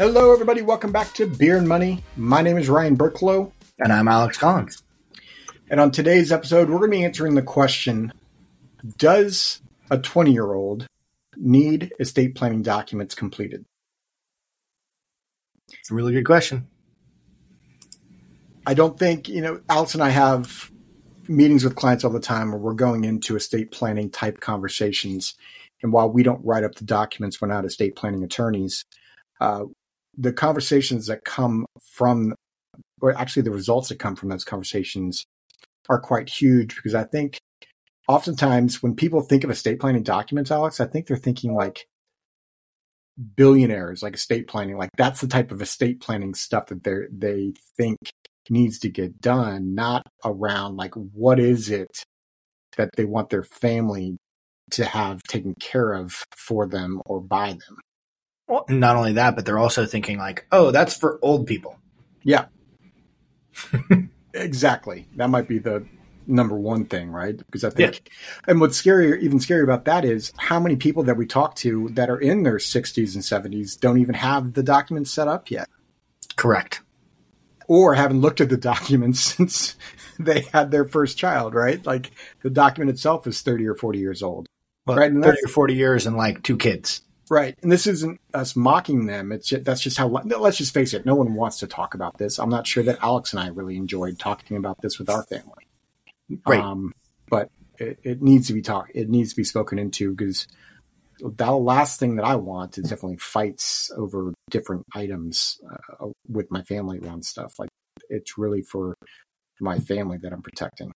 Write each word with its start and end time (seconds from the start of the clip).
Hello, 0.00 0.32
everybody. 0.32 0.62
Welcome 0.62 0.92
back 0.92 1.12
to 1.12 1.26
Beer 1.26 1.58
and 1.58 1.68
Money. 1.68 2.02
My 2.16 2.40
name 2.40 2.56
is 2.56 2.70
Ryan 2.70 2.96
Burklow. 2.96 3.52
And 3.78 3.92
I'm 3.92 4.08
Alex 4.08 4.38
Collins. 4.38 4.82
And 5.68 5.78
on 5.78 5.90
today's 5.90 6.32
episode, 6.32 6.70
we're 6.70 6.78
going 6.78 6.92
to 6.92 6.96
be 6.96 7.04
answering 7.04 7.34
the 7.34 7.42
question 7.42 8.10
Does 8.96 9.60
a 9.90 9.98
20 9.98 10.32
year 10.32 10.54
old 10.54 10.86
need 11.36 11.92
estate 12.00 12.34
planning 12.34 12.62
documents 12.62 13.14
completed? 13.14 13.66
It's 15.70 15.90
a 15.90 15.94
really 15.94 16.14
good 16.14 16.24
question. 16.24 16.66
I 18.66 18.72
don't 18.72 18.98
think, 18.98 19.28
you 19.28 19.42
know, 19.42 19.60
Alex 19.68 19.92
and 19.92 20.02
I 20.02 20.08
have 20.08 20.70
meetings 21.28 21.62
with 21.62 21.76
clients 21.76 22.04
all 22.04 22.10
the 22.10 22.20
time 22.20 22.52
where 22.52 22.58
we're 22.58 22.72
going 22.72 23.04
into 23.04 23.36
estate 23.36 23.70
planning 23.70 24.08
type 24.08 24.40
conversations. 24.40 25.34
And 25.82 25.92
while 25.92 26.08
we 26.10 26.22
don't 26.22 26.42
write 26.42 26.64
up 26.64 26.76
the 26.76 26.86
documents, 26.86 27.38
we're 27.38 27.48
not 27.48 27.66
estate 27.66 27.96
planning 27.96 28.24
attorneys. 28.24 28.86
Uh, 29.42 29.64
the 30.16 30.32
conversations 30.32 31.06
that 31.06 31.24
come 31.24 31.66
from, 31.94 32.34
or 33.00 33.16
actually 33.16 33.42
the 33.42 33.50
results 33.50 33.88
that 33.88 33.98
come 33.98 34.16
from 34.16 34.28
those 34.28 34.44
conversations 34.44 35.24
are 35.88 36.00
quite 36.00 36.28
huge 36.28 36.76
because 36.76 36.94
I 36.94 37.04
think 37.04 37.38
oftentimes 38.08 38.82
when 38.82 38.94
people 38.94 39.20
think 39.20 39.44
of 39.44 39.50
estate 39.50 39.80
planning 39.80 40.02
documents, 40.02 40.50
Alex, 40.50 40.80
I 40.80 40.86
think 40.86 41.06
they're 41.06 41.16
thinking 41.16 41.54
like 41.54 41.86
billionaires, 43.36 44.02
like 44.02 44.14
estate 44.14 44.48
planning. 44.48 44.76
Like 44.76 44.90
that's 44.96 45.20
the 45.20 45.28
type 45.28 45.52
of 45.52 45.62
estate 45.62 46.00
planning 46.00 46.34
stuff 46.34 46.66
that 46.66 46.84
they 46.84 46.94
they 47.12 47.52
think 47.76 47.98
needs 48.48 48.78
to 48.80 48.88
get 48.88 49.20
done, 49.20 49.74
not 49.74 50.02
around 50.24 50.76
like 50.76 50.94
what 50.94 51.38
is 51.38 51.70
it 51.70 52.04
that 52.76 52.90
they 52.96 53.04
want 53.04 53.30
their 53.30 53.44
family 53.44 54.16
to 54.72 54.84
have 54.84 55.22
taken 55.24 55.54
care 55.60 55.92
of 55.92 56.24
for 56.36 56.66
them 56.66 57.00
or 57.06 57.20
by 57.20 57.48
them. 57.48 57.78
Well, 58.50 58.64
not 58.68 58.96
only 58.96 59.12
that, 59.12 59.36
but 59.36 59.46
they're 59.46 59.60
also 59.60 59.86
thinking 59.86 60.18
like, 60.18 60.44
oh, 60.50 60.72
that's 60.72 60.96
for 60.96 61.20
old 61.22 61.46
people. 61.46 61.78
Yeah. 62.24 62.46
exactly. 64.34 65.06
That 65.14 65.30
might 65.30 65.46
be 65.46 65.58
the 65.58 65.86
number 66.26 66.56
one 66.56 66.86
thing, 66.86 67.12
right? 67.12 67.36
Because 67.36 67.62
I 67.62 67.70
think, 67.70 68.02
yeah. 68.04 68.40
and 68.48 68.60
what's 68.60 68.76
scary, 68.76 69.22
even 69.22 69.38
scary 69.38 69.62
about 69.62 69.84
that 69.84 70.04
is 70.04 70.32
how 70.36 70.58
many 70.58 70.74
people 70.74 71.04
that 71.04 71.16
we 71.16 71.26
talk 71.26 71.54
to 71.56 71.90
that 71.90 72.10
are 72.10 72.18
in 72.18 72.42
their 72.42 72.56
60s 72.56 73.14
and 73.14 73.22
70s 73.22 73.78
don't 73.78 73.98
even 73.98 74.16
have 74.16 74.54
the 74.54 74.64
documents 74.64 75.12
set 75.12 75.28
up 75.28 75.48
yet. 75.48 75.68
Correct. 76.34 76.80
Or 77.68 77.94
haven't 77.94 78.20
looked 78.20 78.40
at 78.40 78.48
the 78.48 78.56
documents 78.56 79.20
since 79.36 79.76
they 80.18 80.40
had 80.52 80.72
their 80.72 80.84
first 80.84 81.16
child, 81.16 81.54
right? 81.54 81.86
Like 81.86 82.10
the 82.42 82.50
document 82.50 82.90
itself 82.90 83.28
is 83.28 83.42
30 83.42 83.68
or 83.68 83.76
40 83.76 84.00
years 84.00 84.24
old. 84.24 84.48
Well, 84.86 84.96
right? 84.96 85.12
And 85.12 85.22
30 85.22 85.38
or 85.44 85.48
40 85.48 85.74
years 85.74 86.06
and 86.06 86.16
like 86.16 86.42
two 86.42 86.56
kids. 86.56 87.02
Right. 87.30 87.56
And 87.62 87.70
this 87.70 87.86
isn't 87.86 88.20
us 88.34 88.56
mocking 88.56 89.06
them. 89.06 89.30
It's 89.30 89.46
just, 89.46 89.64
that's 89.64 89.80
just 89.80 89.96
how, 89.96 90.08
let's 90.08 90.58
just 90.58 90.74
face 90.74 90.92
it. 90.92 91.06
No 91.06 91.14
one 91.14 91.34
wants 91.34 91.60
to 91.60 91.68
talk 91.68 91.94
about 91.94 92.18
this. 92.18 92.40
I'm 92.40 92.50
not 92.50 92.66
sure 92.66 92.82
that 92.82 92.98
Alex 93.02 93.32
and 93.32 93.40
I 93.40 93.46
really 93.46 93.76
enjoyed 93.76 94.18
talking 94.18 94.56
about 94.56 94.82
this 94.82 94.98
with 94.98 95.08
our 95.08 95.22
family. 95.22 95.68
Right. 96.44 96.60
Um, 96.60 96.92
but 97.28 97.48
it, 97.78 98.00
it, 98.02 98.20
needs 98.20 98.48
to 98.48 98.52
be 98.52 98.62
talked, 98.62 98.90
it 98.96 99.08
needs 99.08 99.30
to 99.30 99.36
be 99.36 99.44
spoken 99.44 99.78
into 99.78 100.10
because 100.10 100.48
the 101.20 101.52
last 101.52 102.00
thing 102.00 102.16
that 102.16 102.24
I 102.24 102.34
want 102.34 102.78
is 102.78 102.90
definitely 102.90 103.18
fights 103.18 103.92
over 103.96 104.34
different 104.50 104.84
items 104.92 105.60
uh, 106.00 106.08
with 106.28 106.50
my 106.50 106.62
family 106.62 106.98
around 106.98 107.24
stuff. 107.24 107.60
Like 107.60 107.70
it's 108.08 108.38
really 108.38 108.62
for 108.62 108.96
my 109.60 109.78
family 109.78 110.18
that 110.18 110.32
I'm 110.32 110.42
protecting. 110.42 110.90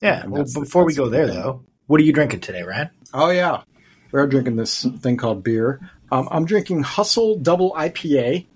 Yeah. 0.00 0.24
Well, 0.26 0.44
before 0.44 0.84
we 0.84 0.94
go 0.94 1.08
there, 1.08 1.26
though, 1.26 1.64
what 1.86 2.00
are 2.00 2.04
you 2.04 2.12
drinking 2.12 2.40
today, 2.40 2.62
Ryan? 2.62 2.90
Oh 3.12 3.30
yeah, 3.30 3.62
we're 4.14 4.28
drinking 4.28 4.54
this 4.54 4.86
thing 5.00 5.16
called 5.16 5.42
beer. 5.42 5.80
Um, 6.12 6.28
I'm 6.30 6.44
drinking 6.44 6.84
Hustle 6.84 7.36
Double 7.36 7.72
IPA, 7.72 8.46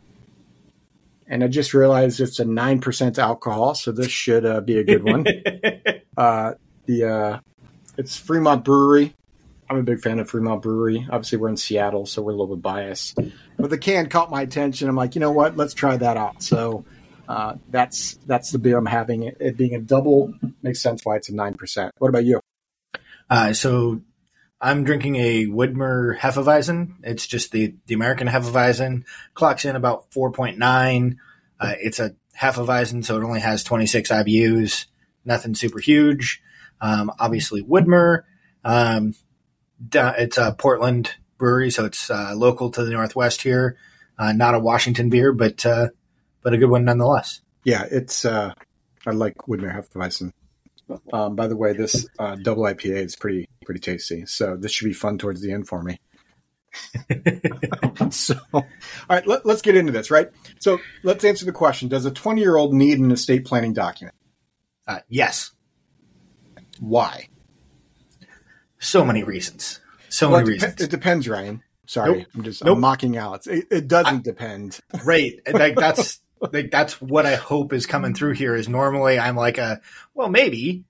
and 1.26 1.42
I 1.42 1.48
just 1.48 1.74
realized 1.74 2.20
it's 2.20 2.38
a 2.38 2.44
nine 2.44 2.80
percent 2.80 3.18
alcohol, 3.18 3.74
so 3.74 3.90
this 3.90 4.08
should 4.08 4.46
uh, 4.46 4.60
be 4.60 4.78
a 4.78 4.84
good 4.84 5.02
one. 5.02 5.26
uh, 6.16 6.52
the 6.86 7.04
uh, 7.04 7.40
it's 7.96 8.16
Fremont 8.16 8.64
Brewery. 8.64 9.16
I'm 9.68 9.78
a 9.78 9.82
big 9.82 10.00
fan 10.00 10.20
of 10.20 10.30
Fremont 10.30 10.62
Brewery. 10.62 11.04
Obviously, 11.10 11.38
we're 11.38 11.48
in 11.48 11.56
Seattle, 11.56 12.06
so 12.06 12.22
we're 12.22 12.30
a 12.30 12.36
little 12.36 12.54
bit 12.54 12.62
biased. 12.62 13.18
But 13.58 13.70
the 13.70 13.78
can 13.78 14.08
caught 14.08 14.30
my 14.30 14.42
attention. 14.42 14.88
I'm 14.88 14.94
like, 14.94 15.16
you 15.16 15.20
know 15.20 15.32
what? 15.32 15.56
Let's 15.56 15.74
try 15.74 15.96
that 15.96 16.16
out. 16.16 16.40
So 16.40 16.84
uh, 17.28 17.56
that's 17.68 18.14
that's 18.26 18.52
the 18.52 18.60
beer 18.60 18.78
I'm 18.78 18.86
having. 18.86 19.24
It, 19.24 19.38
it, 19.40 19.56
being 19.56 19.74
a 19.74 19.80
double 19.80 20.32
makes 20.62 20.80
sense 20.80 21.04
why 21.04 21.16
it's 21.16 21.30
a 21.30 21.34
nine 21.34 21.54
percent. 21.54 21.92
What 21.98 22.10
about 22.10 22.24
you? 22.24 22.40
Uh, 23.28 23.52
so 23.54 24.00
I'm 24.60 24.84
drinking 24.84 25.16
a 25.16 25.46
Widmer 25.46 26.18
Hefeweizen. 26.18 26.94
It's 27.02 27.26
just 27.26 27.52
the, 27.52 27.74
the 27.86 27.94
American 27.94 28.26
Hefeweizen. 28.26 29.04
Clocks 29.34 29.64
in 29.64 29.76
about 29.76 30.10
4.9. 30.10 31.16
Uh, 31.60 31.74
it's 31.80 32.00
a 32.00 32.14
Hefeweizen, 32.36 33.04
so 33.04 33.16
it 33.16 33.24
only 33.24 33.40
has 33.40 33.62
26 33.62 34.10
IBUs. 34.10 34.86
Nothing 35.24 35.54
super 35.54 35.78
huge. 35.78 36.42
Um, 36.80 37.12
obviously, 37.18 37.62
Widmer. 37.62 38.22
Um, 38.64 39.14
it's 39.92 40.38
a 40.38 40.54
Portland 40.58 41.14
brewery, 41.38 41.70
so 41.70 41.84
it's 41.84 42.10
uh, 42.10 42.34
local 42.36 42.70
to 42.72 42.84
the 42.84 42.90
Northwest 42.90 43.42
here. 43.42 43.76
Uh, 44.18 44.32
not 44.32 44.54
a 44.54 44.58
Washington 44.58 45.10
beer, 45.10 45.32
but 45.32 45.64
uh, 45.64 45.88
but 46.42 46.52
a 46.52 46.58
good 46.58 46.70
one 46.70 46.84
nonetheless. 46.84 47.40
Yeah, 47.64 47.84
it's 47.88 48.24
uh, 48.24 48.52
I 49.06 49.10
like 49.10 49.36
Widmer 49.48 49.72
Hefeweizen. 49.72 50.32
Um, 51.12 51.36
by 51.36 51.46
the 51.46 51.56
way, 51.56 51.72
this 51.72 52.06
uh, 52.18 52.36
double 52.36 52.62
IPA 52.64 53.04
is 53.04 53.16
pretty 53.16 53.48
pretty 53.64 53.80
tasty. 53.80 54.26
So 54.26 54.56
this 54.56 54.72
should 54.72 54.86
be 54.86 54.92
fun 54.92 55.18
towards 55.18 55.40
the 55.40 55.52
end 55.52 55.68
for 55.68 55.82
me. 55.82 56.00
so, 58.10 58.34
all 58.52 58.64
right, 59.08 59.26
let, 59.26 59.44
us 59.44 59.62
get 59.62 59.76
into 59.76 59.92
this. 59.92 60.10
Right. 60.10 60.28
So 60.60 60.78
let's 61.02 61.24
answer 61.24 61.44
the 61.44 61.52
question: 61.52 61.88
Does 61.88 62.04
a 62.04 62.10
20 62.10 62.40
year 62.40 62.56
old 62.56 62.74
need 62.74 62.98
an 62.98 63.10
estate 63.10 63.44
planning 63.44 63.72
document? 63.72 64.14
Uh, 64.86 65.00
yes. 65.08 65.52
Why? 66.80 67.28
So 68.78 69.04
many 69.04 69.24
reasons. 69.24 69.80
So 70.08 70.30
well, 70.30 70.40
many 70.40 70.50
it 70.50 70.52
reasons. 70.54 70.80
it 70.80 70.90
depends, 70.90 71.28
Ryan. 71.28 71.62
Sorry, 71.86 72.18
nope. 72.18 72.26
I'm 72.34 72.42
just 72.44 72.64
nope. 72.64 72.76
I'm 72.76 72.80
mocking 72.80 73.16
Alex. 73.16 73.46
It, 73.46 73.66
it 73.70 73.88
doesn't 73.88 74.18
I, 74.18 74.22
depend. 74.22 74.78
Right. 75.04 75.40
Like 75.50 75.74
that's 75.74 76.20
like 76.52 76.70
that's 76.70 77.00
what 77.00 77.26
I 77.26 77.36
hope 77.36 77.72
is 77.72 77.86
coming 77.86 78.14
through 78.14 78.32
here. 78.32 78.54
Is 78.54 78.68
normally 78.68 79.18
I'm 79.18 79.36
like 79.36 79.58
a 79.58 79.80
well 80.14 80.28
maybe, 80.28 80.84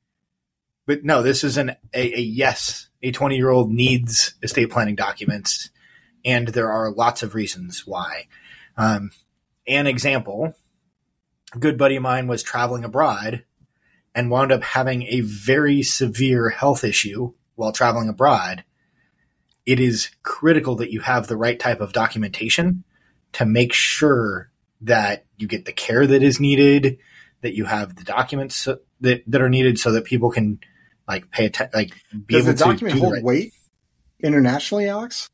but 0.87 1.05
no, 1.05 1.23
this 1.23 1.45
is 1.45 1.57
an 1.57 1.71
a, 1.93 2.19
a 2.19 2.21
yes. 2.21 2.87
A 3.01 3.13
20 3.13 3.37
year 3.37 3.49
old 3.49 3.71
needs 3.71 4.35
estate 4.43 4.71
planning 4.71 4.97
documents, 4.97 5.71
and 6.25 6.49
there 6.49 6.73
are 6.73 6.91
lots 6.91 7.23
of 7.23 7.37
reasons 7.37 7.87
why. 7.87 8.27
Um, 8.77 9.13
an 9.69 9.87
example: 9.87 10.55
a 11.55 11.59
good 11.59 11.79
buddy 11.79 11.95
of 11.97 12.03
mine 12.03 12.27
was 12.27 12.43
traveling 12.43 12.85
abroad 12.85 13.45
and 14.15 14.31
wound 14.31 14.51
up 14.51 14.65
having 14.65 15.05
a 15.05 15.21
very 15.21 15.83
severe 15.83 16.49
health 16.49 16.83
issue 16.83 17.35
while 17.55 17.71
traveling 17.71 18.09
abroad. 18.09 18.65
It 19.65 19.79
is 19.79 20.11
critical 20.23 20.75
that 20.77 20.91
you 20.91 21.01
have 21.01 21.27
the 21.27 21.37
right 21.37 21.61
type 21.61 21.81
of 21.81 21.93
documentation 21.93 22.83
to 23.35 23.45
make 23.45 23.73
sure 23.73 24.48
that 24.83 25.25
you 25.37 25.47
get 25.47 25.65
the 25.65 25.73
care 25.73 26.07
that 26.07 26.23
is 26.23 26.41
needed, 26.41 26.99
that 27.43 27.55
you 27.55 27.65
have 27.65 27.97
the 27.97 28.05
documents 28.05 28.69
that, 29.01 29.23
that 29.27 29.41
are 29.41 29.49
needed 29.49 29.79
so 29.79 29.93
that 29.93 30.05
people 30.05 30.31
can 30.31 30.61
like 31.07 31.31
pay 31.31 31.47
attention, 31.47 31.73
like 31.75 31.93
be 32.27 32.35
Does 32.35 32.45
able 32.45 32.53
the 32.53 32.65
document 32.65 32.97
to 32.97 33.01
hold 33.01 33.13
right. 33.15 33.23
weight 33.23 33.53
internationally, 34.21 34.89
Alex? 34.89 35.31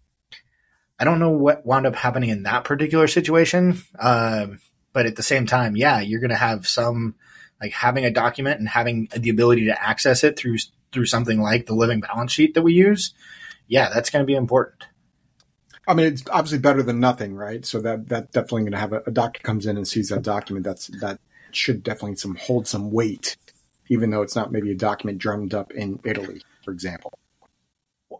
I 0.98 1.04
don't 1.04 1.18
know 1.18 1.30
what 1.30 1.66
wound 1.66 1.86
up 1.86 1.96
happening 1.96 2.30
in 2.30 2.44
that 2.44 2.64
particular 2.64 3.08
situation. 3.08 3.82
Um, 3.98 4.60
but 4.92 5.06
at 5.06 5.16
the 5.16 5.22
same 5.22 5.44
time, 5.46 5.76
yeah, 5.76 6.00
you're 6.00 6.20
going 6.20 6.30
to 6.30 6.36
have 6.36 6.66
some 6.66 7.16
like 7.60 7.72
having 7.72 8.04
a 8.04 8.10
document 8.10 8.60
and 8.60 8.68
having 8.68 9.08
the 9.16 9.30
ability 9.30 9.66
to 9.66 9.82
access 9.82 10.24
it 10.24 10.38
through 10.38 10.58
through 10.92 11.06
something 11.06 11.40
like 11.40 11.66
the 11.66 11.74
living 11.74 12.00
balance 12.00 12.32
sheet 12.32 12.54
that 12.54 12.62
we 12.62 12.72
use. 12.72 13.12
Yeah, 13.66 13.88
that's 13.92 14.10
going 14.10 14.22
to 14.22 14.26
be 14.26 14.36
important. 14.36 14.84
I 15.86 15.94
mean, 15.94 16.06
it's 16.06 16.22
obviously 16.30 16.58
better 16.58 16.82
than 16.82 17.00
nothing, 17.00 17.34
right? 17.34 17.64
So 17.64 17.80
that 17.80 18.08
that 18.08 18.32
definitely 18.32 18.62
going 18.62 18.72
to 18.72 18.78
have 18.78 18.92
a, 18.92 19.02
a, 19.06 19.10
doctor 19.10 19.40
comes 19.42 19.66
in 19.66 19.76
and 19.76 19.86
sees 19.86 20.08
that 20.08 20.22
document. 20.22 20.64
That's 20.64 20.88
that 21.00 21.20
should 21.50 21.82
definitely 21.82 22.16
some 22.16 22.36
hold 22.36 22.66
some 22.66 22.90
weight, 22.90 23.36
even 23.88 24.10
though 24.10 24.22
it's 24.22 24.36
not 24.36 24.52
maybe 24.52 24.70
a 24.70 24.76
document 24.76 25.18
drummed 25.18 25.54
up 25.54 25.72
in 25.72 26.00
Italy, 26.04 26.42
for 26.64 26.70
example. 26.70 27.12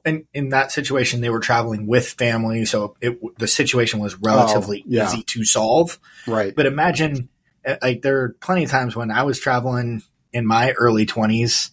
And 0.04 0.26
in 0.34 0.50
that 0.50 0.72
situation, 0.72 1.20
they 1.20 1.30
were 1.30 1.40
traveling 1.40 1.86
with 1.86 2.06
family, 2.08 2.66
so 2.66 2.96
it, 3.00 3.18
the 3.38 3.48
situation 3.48 4.00
was 4.00 4.16
relatively 4.16 4.82
oh, 4.82 4.88
yeah. 4.88 5.06
easy 5.06 5.22
to 5.22 5.44
solve. 5.44 5.98
Right. 6.26 6.54
But 6.54 6.66
imagine, 6.66 7.30
eh, 7.64 7.76
like, 7.80 8.02
there 8.02 8.20
are 8.20 8.36
plenty 8.40 8.64
of 8.64 8.70
times 8.70 8.94
when 8.94 9.10
I 9.10 9.22
was 9.22 9.38
traveling 9.38 10.02
in 10.32 10.46
my 10.46 10.72
early 10.72 11.06
twenties 11.06 11.70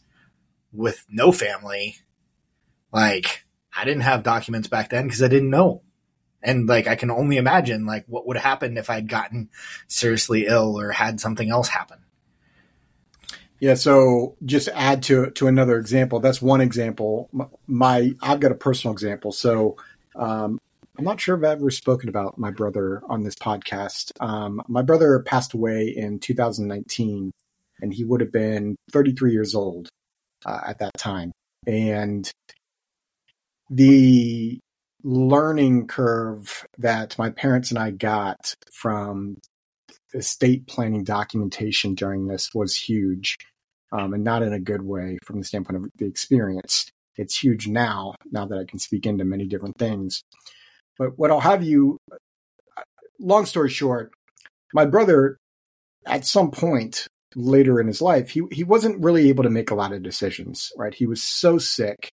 with 0.72 1.06
no 1.10 1.34
family, 1.34 1.98
like 2.94 3.44
I 3.76 3.86
didn't 3.86 4.02
have 4.02 4.24
documents 4.24 4.68
back 4.68 4.90
then 4.90 5.06
because 5.06 5.24
I 5.24 5.28
didn't 5.28 5.50
know. 5.50 5.82
And 6.44 6.68
like 6.68 6.88
I 6.88 6.96
can 6.96 7.12
only 7.12 7.38
imagine 7.38 7.86
like 7.86 8.06
what 8.08 8.28
would 8.28 8.38
happen 8.38 8.78
if 8.78 8.90
I'd 8.90 9.08
gotten 9.08 9.50
seriously 9.88 10.48
ill 10.48 10.80
or 10.80 10.92
had 10.92 11.20
something 11.20 11.50
else 11.50 11.68
happen. 11.68 12.00
Yeah, 13.60 13.76
so 13.76 14.38
just 14.44 14.70
add 14.70 15.04
to 15.04 15.30
to 15.32 15.48
another 15.48 15.78
example. 15.78 16.20
That's 16.20 16.42
one 16.42 16.62
example. 16.62 17.30
My 17.68 18.16
I've 18.20 18.40
got 18.40 18.52
a 18.52 18.56
personal 18.56 18.92
example. 18.92 19.32
So 19.32 19.78
um, 20.16 20.58
I'm 20.98 21.06
not 21.06 21.22
sure 21.22 21.38
if 21.38 21.44
I've 21.44 21.60
ever 21.60 21.70
spoken 21.70 22.10
about 22.10 22.40
my 22.40 22.50
brother 22.50 23.04
on 23.08 23.24
this 23.24 23.36
podcast. 23.36 24.12
Um, 24.20 24.64
my 24.68 24.82
brother 24.82 25.20
passed 25.20 25.54
away 25.54 25.88
in 25.88 26.18
2019, 26.20 27.32
and 27.82 27.94
he 27.94 28.04
would 28.04 28.20
have 28.20 28.32
been 28.32 28.76
33 28.92 29.32
years 29.32 29.54
old 29.54 29.90
uh, 30.46 30.62
at 30.66 30.80
that 30.80 30.96
time. 30.98 31.32
And 31.68 32.30
the 33.72 34.60
learning 35.02 35.88
curve 35.88 36.66
that 36.78 37.18
my 37.18 37.30
parents 37.30 37.72
and 37.72 37.80
I 37.80 37.92
got 37.92 38.54
from 38.72 39.38
estate 40.14 40.68
planning 40.68 41.06
documentation 41.06 41.96
during 41.96 42.28
this 42.28 42.54
was 42.54 42.76
huge, 42.76 43.38
um, 43.94 44.14
and 44.14 44.26
not 44.26 44.44
in 44.44 44.52
a 44.52 44.60
good 44.60 44.82
way 44.82 45.18
from 45.26 45.40
the 45.40 45.46
standpoint 45.46 45.78
of 45.78 45.90
the 45.96 46.06
experience. 46.06 46.92
It's 47.16 47.42
huge 47.42 47.68
now, 47.68 48.16
now 48.30 48.46
that 48.46 48.60
I 48.60 48.66
can 48.66 48.78
speak 48.78 49.06
into 49.06 49.24
many 49.24 49.46
different 49.48 49.78
things. 49.78 50.22
But 51.00 51.18
what 51.18 51.32
I'll 51.32 51.40
have 51.40 51.64
you, 51.64 51.98
long 53.20 53.46
story 53.46 53.70
short, 53.70 54.12
my 54.74 54.86
brother, 54.86 55.38
at 56.06 56.26
some 56.26 56.52
point 56.52 57.08
later 57.36 57.80
in 57.80 57.88
his 57.88 58.02
life, 58.02 58.32
he, 58.32 58.42
he 58.52 58.66
wasn't 58.66 59.02
really 59.02 59.30
able 59.30 59.44
to 59.44 59.50
make 59.50 59.72
a 59.72 59.76
lot 59.76 59.94
of 59.94 60.04
decisions, 60.04 60.74
right? 60.76 60.94
He 60.94 61.06
was 61.06 61.24
so 61.24 61.58
sick 61.58 62.12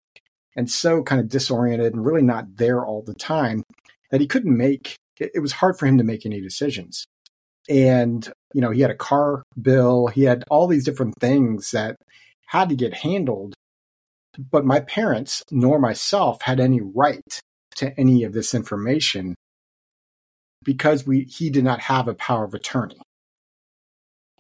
and 0.57 0.71
so 0.71 1.03
kind 1.03 1.21
of 1.21 1.29
disoriented 1.29 1.93
and 1.93 2.05
really 2.05 2.23
not 2.23 2.57
there 2.57 2.85
all 2.85 3.03
the 3.03 3.15
time 3.15 3.63
that 4.11 4.21
he 4.21 4.27
couldn't 4.27 4.57
make 4.57 4.97
it, 5.19 5.41
was 5.41 5.53
hard 5.53 5.79
for 5.79 5.87
him 5.87 5.99
to 5.99 6.05
make 6.05 6.27
any 6.27 6.41
decisions. 6.41 7.07
And 7.69 8.29
you 8.55 8.61
know 8.61 8.71
he 8.71 8.81
had 8.81 8.91
a 8.91 8.97
car 8.97 9.43
bill 9.61 10.07
he 10.07 10.23
had 10.23 10.45
all 10.51 10.67
these 10.67 10.85
different 10.85 11.15
things 11.21 11.73
that 11.73 11.97
had 12.47 12.71
to 12.71 12.77
get 12.77 12.95
handled 12.95 13.55
but 14.51 14.65
my 14.65 14.81
parents 14.81 15.43
nor 15.51 15.79
myself 15.79 16.43
had 16.43 16.61
any 16.61 16.81
right 16.81 17.41
to 17.77 17.99
any 17.99 18.25
of 18.25 18.33
this 18.33 18.55
information 18.55 19.35
because 20.65 21.07
we 21.07 21.25
he 21.25 21.51
did 21.51 21.65
not 21.65 21.81
have 21.81 22.09
a 22.09 22.15
power 22.15 22.45
of 22.45 22.55
attorney. 22.55 23.01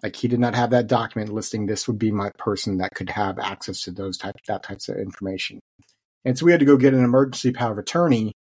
Like 0.02 0.16
he 0.16 0.28
did 0.28 0.40
not 0.40 0.54
have 0.54 0.70
that 0.70 0.86
document 0.86 1.32
listing 1.32 1.66
this 1.66 1.86
would 1.86 1.98
be 1.98 2.10
my 2.10 2.30
person 2.38 2.78
that 2.78 2.94
could 2.94 3.10
have 3.10 3.38
access 3.38 3.82
to 3.82 3.90
those 3.90 4.18
type 4.18 4.36
that 4.46 4.62
types 4.62 4.88
of 4.88 4.96
information 4.96 5.60
and 6.26 6.36
so 6.36 6.44
we 6.44 6.50
had 6.50 6.58
to 6.58 6.66
go 6.66 6.76
get 6.76 6.92
an 6.92 7.04
emergency 7.04 7.52
power 7.52 7.72
of 7.72 7.78
attorney. 7.78 8.32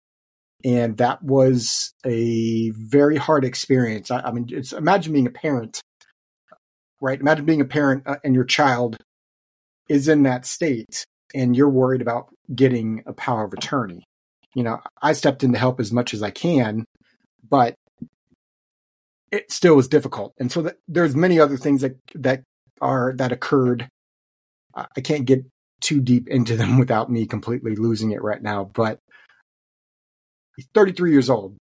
And 0.65 0.97
that 0.97 1.23
was 1.23 1.93
a 2.05 2.71
very 2.71 3.19
hard 3.19 3.45
experience. 3.45 4.11
I, 4.11 4.21
I 4.21 4.33
mean, 4.33 4.49
it's 4.51 4.73
imagine 4.73 5.13
being 5.13 5.27
a 5.27 5.31
parent, 5.31 5.83
right? 7.03 7.21
Imagine 7.21 7.45
being 7.45 7.61
a 7.61 7.67
parent 7.67 8.05
uh, 8.07 8.17
and 8.25 8.35
your 8.35 8.45
child 8.45 8.97
is 9.91 10.09
in 10.09 10.23
that 10.23 10.47
state 10.47 11.05
and 11.35 11.55
you're 11.55 11.69
worried 11.69 12.01
about 12.01 12.29
getting 12.55 13.03
a 13.05 13.13
power 13.13 13.45
of 13.45 13.53
attorney. 13.53 14.03
You 14.55 14.63
know, 14.63 14.81
I 15.03 15.13
stepped 15.13 15.45
in 15.45 15.53
to 15.53 15.59
help 15.59 15.79
as 15.79 15.93
much 15.93 16.15
as 16.15 16.23
I 16.23 16.31
can, 16.31 16.87
but 17.47 17.75
it 19.31 19.53
still 19.53 19.77
was 19.77 19.89
difficult. 19.89 20.33
And 20.39 20.51
so 20.51 20.71
there's 20.89 21.15
many 21.15 21.39
other 21.39 21.59
things 21.59 21.83
that 21.83 21.97
that 22.15 22.45
are 22.81 23.13
that 23.17 23.33
occurred. 23.33 23.89
I 24.75 25.03
can't 25.03 25.27
get 25.27 25.45
too 25.81 26.01
deep 26.01 26.29
into 26.29 26.57
them 26.57 26.79
without 26.79 27.11
me 27.11 27.27
completely 27.27 27.77
losing 27.77 28.13
it 28.13 28.23
right 28.23 28.43
now. 28.43 28.65
But 28.65 28.99
he's 30.57 30.67
33 30.75 31.13
years 31.13 31.31
old. 31.31 31.57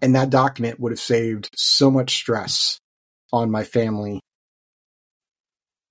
And 0.00 0.16
that 0.16 0.30
document 0.30 0.80
would 0.80 0.90
have 0.90 1.00
saved 1.00 1.48
so 1.56 1.90
much 1.90 2.14
stress 2.14 2.78
on 3.32 3.50
my 3.50 3.62
family. 3.62 4.20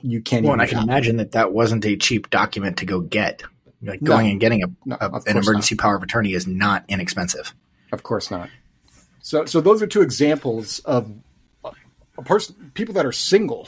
You 0.01 0.21
can't 0.21 0.45
well, 0.45 0.55
even. 0.55 0.61
I 0.61 0.67
can 0.67 0.79
imagine 0.79 1.17
that 1.17 1.31
that 1.31 1.53
wasn't 1.53 1.85
a 1.85 1.95
cheap 1.95 2.29
document 2.29 2.77
to 2.77 2.85
go 2.85 2.99
get. 2.99 3.43
Like 3.83 4.03
going 4.03 4.27
no, 4.27 4.31
and 4.31 4.39
getting 4.39 4.63
a, 4.63 4.67
no, 4.85 4.97
a 4.99 5.21
an 5.25 5.37
emergency 5.37 5.73
not. 5.73 5.81
power 5.81 5.95
of 5.95 6.03
attorney 6.03 6.33
is 6.33 6.45
not 6.45 6.85
inexpensive. 6.87 7.55
Of 7.91 8.03
course 8.03 8.29
not. 8.29 8.49
So, 9.21 9.45
so 9.45 9.59
those 9.59 9.81
are 9.81 9.87
two 9.87 10.01
examples 10.01 10.79
of 10.79 11.11
a 11.63 12.21
person, 12.23 12.71
people 12.75 12.93
that 12.95 13.05
are 13.05 13.11
single 13.11 13.67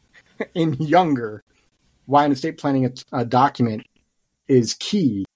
and 0.54 0.78
younger 0.78 1.42
why 2.08 2.24
an 2.24 2.32
estate 2.32 2.56
planning 2.56 2.86
a, 2.86 2.92
a 3.12 3.24
document 3.26 3.86
is 4.48 4.74
key. 4.74 5.26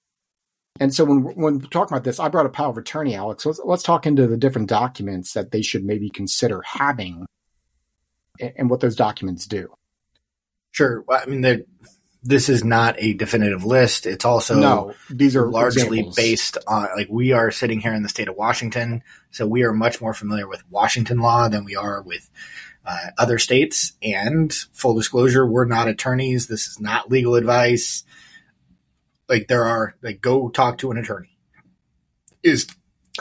And 0.79 0.91
so 0.93 1.05
when 1.05 1.21
when 1.21 1.59
we're 1.59 1.67
talking 1.67 1.95
about 1.95 2.03
this, 2.03 2.19
I 2.19 2.29
brought 2.29 2.47
a 2.47 2.49
power 2.49 2.71
of 2.71 2.79
attorney, 2.79 3.13
Alex. 3.13 3.45
Let's, 3.45 3.61
let's 3.63 3.83
talk 3.83 4.07
into 4.07 4.25
the 4.25 4.37
different 4.37 4.69
documents 4.69 5.33
that 5.33 5.51
they 5.51 5.61
should 5.61 5.85
maybe 5.85 6.09
consider 6.09 6.63
having, 6.65 7.27
and, 8.39 8.53
and 8.57 8.69
what 8.71 8.79
those 8.79 8.95
documents 8.95 9.45
do. 9.45 9.71
Sure. 10.71 11.05
I 11.07 11.27
mean, 11.27 11.63
this 12.23 12.49
is 12.49 12.63
not 12.63 12.95
a 12.97 13.13
definitive 13.13 13.63
list. 13.63 14.07
It's 14.07 14.25
also 14.25 14.59
no. 14.59 14.93
These 15.11 15.35
are 15.35 15.47
largely 15.47 15.99
examples. 15.99 16.15
based 16.15 16.57
on 16.67 16.87
like 16.95 17.07
we 17.07 17.33
are 17.33 17.51
sitting 17.51 17.81
here 17.81 17.93
in 17.93 18.01
the 18.01 18.09
state 18.09 18.29
of 18.29 18.35
Washington, 18.35 19.03
so 19.29 19.45
we 19.45 19.61
are 19.61 19.73
much 19.73 20.01
more 20.01 20.15
familiar 20.15 20.47
with 20.47 20.63
Washington 20.71 21.19
law 21.19 21.47
than 21.49 21.65
we 21.65 21.75
are 21.75 22.01
with 22.01 22.31
uh, 22.85 23.07
other 23.17 23.39
states. 23.39 23.93
And 24.01 24.51
full 24.73 24.95
disclosure, 24.95 25.45
we're 25.45 25.65
not 25.65 25.87
attorneys. 25.87 26.47
This 26.47 26.67
is 26.67 26.79
not 26.79 27.11
legal 27.11 27.35
advice. 27.35 28.03
Like 29.29 29.47
there 29.47 29.65
are 29.65 29.95
like 30.01 30.21
go 30.21 30.49
talk 30.49 30.79
to 30.79 30.91
an 30.91 30.97
attorney 30.97 31.37
is 32.43 32.67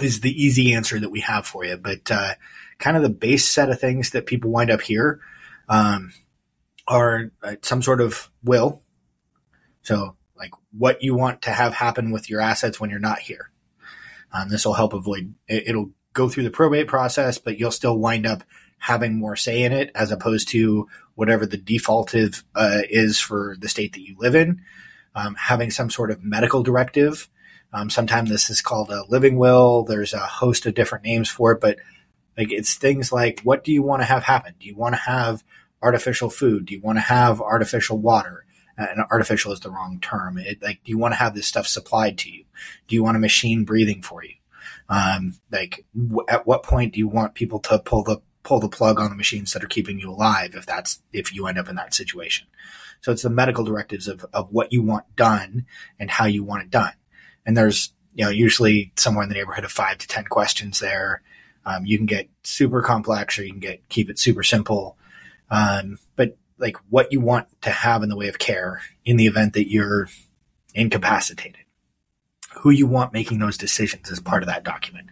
is 0.00 0.20
the 0.20 0.42
easy 0.42 0.74
answer 0.74 0.98
that 0.98 1.10
we 1.10 1.20
have 1.20 1.46
for 1.46 1.64
you. 1.64 1.76
But 1.76 2.10
uh, 2.10 2.34
kind 2.78 2.96
of 2.96 3.02
the 3.02 3.08
base 3.08 3.48
set 3.48 3.70
of 3.70 3.80
things 3.80 4.10
that 4.10 4.26
people 4.26 4.50
wind 4.50 4.70
up 4.70 4.80
here 4.80 5.20
um, 5.68 6.12
are 6.88 7.30
uh, 7.42 7.56
some 7.62 7.82
sort 7.82 8.00
of 8.00 8.30
will. 8.42 8.82
So 9.82 10.16
like 10.36 10.50
what 10.76 11.02
you 11.02 11.14
want 11.14 11.42
to 11.42 11.50
have 11.50 11.74
happen 11.74 12.10
with 12.10 12.28
your 12.28 12.40
assets 12.40 12.80
when 12.80 12.90
you're 12.90 12.98
not 12.98 13.20
here. 13.20 13.50
Um, 14.32 14.48
this 14.48 14.64
will 14.64 14.74
help 14.74 14.94
avoid 14.94 15.34
it, 15.46 15.68
it'll 15.68 15.90
go 16.14 16.28
through 16.28 16.44
the 16.44 16.50
probate 16.50 16.88
process, 16.88 17.38
but 17.38 17.58
you'll 17.58 17.70
still 17.70 17.98
wind 17.98 18.26
up 18.26 18.42
having 18.82 19.16
more 19.16 19.36
say 19.36 19.62
in 19.62 19.72
it 19.72 19.92
as 19.94 20.10
opposed 20.10 20.48
to 20.48 20.88
whatever 21.14 21.46
the 21.46 21.56
default 21.56 22.12
uh, 22.16 22.80
is 22.90 23.20
for 23.20 23.54
the 23.60 23.68
state 23.68 23.92
that 23.92 24.02
you 24.02 24.16
live 24.18 24.34
in. 24.34 24.60
Um, 25.14 25.36
having 25.36 25.70
some 25.70 25.88
sort 25.88 26.10
of 26.10 26.24
medical 26.24 26.64
directive. 26.64 27.28
Um, 27.72 27.90
sometimes 27.90 28.28
this 28.28 28.50
is 28.50 28.60
called 28.60 28.90
a 28.90 29.04
living 29.08 29.36
will. 29.36 29.84
There's 29.84 30.12
a 30.12 30.18
host 30.18 30.66
of 30.66 30.74
different 30.74 31.04
names 31.04 31.30
for 31.30 31.52
it, 31.52 31.60
but 31.60 31.78
like 32.36 32.50
it's 32.50 32.74
things 32.74 33.12
like 33.12 33.40
what 33.42 33.62
do 33.62 33.70
you 33.72 33.84
want 33.84 34.02
to 34.02 34.06
have 34.06 34.24
happen? 34.24 34.54
Do 34.58 34.66
you 34.66 34.74
want 34.74 34.96
to 34.96 35.00
have 35.00 35.44
artificial 35.80 36.28
food? 36.28 36.66
Do 36.66 36.74
you 36.74 36.80
want 36.80 36.96
to 36.96 37.02
have 37.02 37.40
artificial 37.40 37.98
water? 37.98 38.44
And 38.76 39.04
artificial 39.12 39.52
is 39.52 39.60
the 39.60 39.70
wrong 39.70 40.00
term. 40.00 40.38
It, 40.38 40.60
like, 40.60 40.82
do 40.82 40.90
you 40.90 40.98
want 40.98 41.12
to 41.12 41.18
have 41.18 41.36
this 41.36 41.46
stuff 41.46 41.68
supplied 41.68 42.18
to 42.18 42.30
you? 42.30 42.44
Do 42.88 42.96
you 42.96 43.04
want 43.04 43.16
a 43.16 43.20
machine 43.20 43.64
breathing 43.64 44.02
for 44.02 44.24
you? 44.24 44.34
Um, 44.88 45.34
like, 45.52 45.84
w- 45.94 46.24
at 46.26 46.46
what 46.46 46.62
point 46.62 46.94
do 46.94 46.98
you 46.98 47.06
want 47.06 47.34
people 47.34 47.60
to 47.60 47.78
pull 47.78 48.02
the 48.02 48.22
pull 48.42 48.60
the 48.60 48.68
plug 48.68 48.98
on 48.98 49.10
the 49.10 49.16
machines 49.16 49.52
that 49.52 49.62
are 49.62 49.68
keeping 49.68 49.98
you 49.98 50.10
alive 50.10 50.54
if 50.54 50.66
that's 50.66 51.00
if 51.12 51.34
you 51.34 51.46
end 51.46 51.58
up 51.58 51.68
in 51.68 51.76
that 51.76 51.94
situation. 51.94 52.46
So 53.00 53.12
it's 53.12 53.22
the 53.22 53.30
medical 53.30 53.64
directives 53.64 54.08
of, 54.08 54.24
of 54.32 54.52
what 54.52 54.72
you 54.72 54.82
want 54.82 55.16
done 55.16 55.66
and 55.98 56.10
how 56.10 56.26
you 56.26 56.44
want 56.44 56.62
it 56.62 56.70
done. 56.70 56.92
And 57.44 57.56
there's 57.56 57.92
you 58.14 58.24
know 58.24 58.30
usually 58.30 58.92
somewhere 58.96 59.22
in 59.22 59.28
the 59.28 59.34
neighborhood 59.34 59.64
of 59.64 59.72
five 59.72 59.98
to 59.98 60.08
ten 60.08 60.24
questions 60.24 60.80
there. 60.80 61.22
Um, 61.64 61.86
you 61.86 61.96
can 61.96 62.06
get 62.06 62.28
super 62.42 62.82
complex 62.82 63.38
or 63.38 63.44
you 63.44 63.50
can 63.50 63.60
get 63.60 63.88
keep 63.88 64.10
it 64.10 64.18
super 64.18 64.42
simple. 64.42 64.96
Um, 65.50 65.98
but 66.16 66.36
like 66.58 66.76
what 66.88 67.12
you 67.12 67.20
want 67.20 67.48
to 67.62 67.70
have 67.70 68.02
in 68.02 68.08
the 68.08 68.16
way 68.16 68.28
of 68.28 68.38
care 68.38 68.80
in 69.04 69.16
the 69.16 69.26
event 69.26 69.54
that 69.54 69.70
you're 69.70 70.08
incapacitated. 70.74 71.60
Who 72.60 72.70
you 72.70 72.86
want 72.86 73.12
making 73.12 73.38
those 73.38 73.58
decisions 73.58 74.10
is 74.10 74.20
part 74.20 74.42
of 74.42 74.46
that 74.48 74.62
document. 74.62 75.08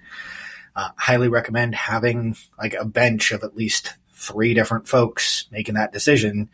Uh, 0.80 0.88
highly 0.96 1.28
recommend 1.28 1.74
having 1.74 2.34
like 2.58 2.72
a 2.72 2.86
bench 2.86 3.32
of 3.32 3.44
at 3.44 3.54
least 3.54 3.98
three 4.14 4.54
different 4.54 4.88
folks 4.88 5.44
making 5.50 5.74
that 5.74 5.92
decision 5.92 6.48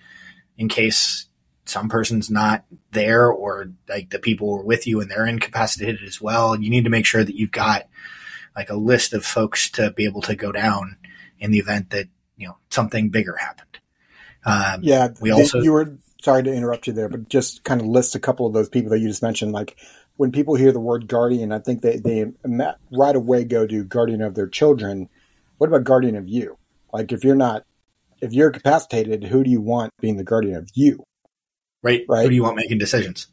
in 0.59 0.69
case 0.69 1.29
some 1.65 1.89
person's 1.89 2.29
not 2.29 2.65
there 2.91 3.31
or 3.31 3.71
like 3.89 4.11
the 4.11 4.19
people 4.19 4.49
were 4.49 4.65
with 4.65 4.85
you 4.85 5.01
and 5.01 5.09
they're 5.09 5.29
incapacitated 5.29 6.03
as 6.03 6.21
well. 6.21 6.61
You 6.61 6.71
need 6.71 6.83
to 6.85 6.91
make 6.91 7.07
sure 7.07 7.23
that 7.23 7.37
you've 7.37 7.53
got 7.53 7.87
like 8.57 8.69
a 8.69 8.75
list 8.75 9.13
of 9.13 9.25
folks 9.25 9.71
to 9.71 9.93
be 9.93 10.07
able 10.07 10.23
to 10.23 10.35
go 10.35 10.51
down 10.51 10.97
in 11.39 11.53
the 11.53 11.59
event 11.59 11.91
that, 11.91 12.09
you 12.37 12.49
know, 12.49 12.57
something 12.71 13.11
bigger 13.11 13.37
happened. 13.37 13.79
Um, 14.45 14.81
yeah. 14.83 15.11
We 15.21 15.31
also, 15.31 15.61
you 15.61 15.71
were, 15.71 15.99
sorry 16.21 16.43
to 16.43 16.53
interrupt 16.53 16.89
you 16.89 16.95
there, 16.95 17.09
but 17.09 17.29
just 17.29 17.63
kind 17.63 17.81
of 17.81 17.87
list 17.87 18.17
a 18.17 18.21
couple 18.21 18.45
of 18.45 18.55
those 18.55 18.69
people 18.69 18.91
that 18.91 18.99
you 18.99 19.07
just 19.07 19.23
mentioned, 19.23 19.53
like 19.53 19.77
when 20.17 20.33
people 20.33 20.55
hear 20.55 20.73
the 20.73 20.81
word 20.81 21.09
guardian, 21.09 21.53
I 21.53 21.59
think 21.59 21.83
they, 21.83 21.99
they 21.99 22.27
right 22.91 23.17
away 23.17 23.45
go 23.45 23.67
to 23.67 23.85
guardian 23.85 24.23
of 24.23 24.35
their 24.35 24.49
children. 24.49 25.09
What 25.59 25.69
about 25.69 25.85
guardian 25.85 26.17
of 26.17 26.29
you? 26.29 26.57
Like 26.93 27.13
if 27.13 27.25
you're 27.25 27.35
not, 27.35 27.65
if 28.21 28.33
you're 28.33 28.49
incapacitated, 28.49 29.25
who 29.25 29.45
do 29.45 29.51
you 29.51 29.61
want 29.61 29.93
being 30.01 30.17
the 30.17 30.25
guardian 30.25 30.57
of 30.57 30.71
you? 30.75 31.05
Right. 31.83 32.05
Right. 32.09 32.23
Who 32.23 32.31
do 32.31 32.35
you 32.35 32.43
want 32.43 32.57
making 32.57 32.79
decisions? 32.79 33.29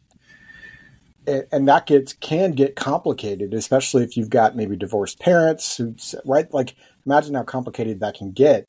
And, 1.25 1.45
and 1.51 1.67
that 1.69 1.85
gets 1.85 2.13
can 2.13 2.51
get 2.51 2.75
complicated, 2.75 3.53
especially 3.53 4.03
if 4.03 4.17
you've 4.17 4.29
got 4.29 4.55
maybe 4.55 4.75
divorced 4.75 5.19
parents 5.19 5.77
who, 5.77 5.95
right? 6.25 6.53
Like 6.53 6.75
imagine 7.05 7.35
how 7.35 7.43
complicated 7.43 8.01
that 8.01 8.15
can 8.15 8.31
get. 8.31 8.67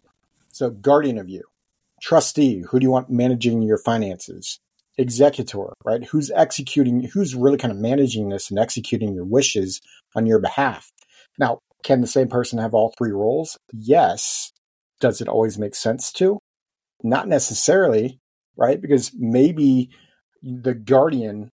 So 0.53 0.71
guardian 0.71 1.19
of 1.19 1.29
you, 1.29 1.43
trustee, 2.01 2.65
who 2.69 2.79
do 2.79 2.85
you 2.85 2.91
want 2.91 3.11
managing 3.11 3.63
your 3.63 3.79
finances? 3.79 4.61
Executor, 4.97 5.73
right? 5.85 6.05
Who's 6.05 6.31
executing, 6.31 7.09
who's 7.13 7.35
really 7.35 7.59
kind 7.59 7.73
of 7.73 7.79
managing 7.79 8.29
this 8.29 8.51
and 8.51 8.59
executing 8.59 9.15
your 9.15 9.25
wishes 9.25 9.81
on 10.15 10.27
your 10.27 10.39
behalf. 10.39 10.91
Now, 11.39 11.59
can 11.83 12.01
the 12.01 12.07
same 12.07 12.29
person 12.29 12.59
have 12.59 12.75
all 12.75 12.95
three 12.97 13.11
roles? 13.11 13.59
Yes. 13.73 14.53
Does 15.01 15.21
it 15.21 15.29
always 15.29 15.59
make 15.59 15.75
sense 15.75 16.13
to? 16.15 16.39
Not 17.03 17.29
necessarily, 17.29 18.21
right? 18.57 18.81
Because 18.81 19.13
maybe 19.15 19.91
the 20.43 20.75
guardian 20.75 21.51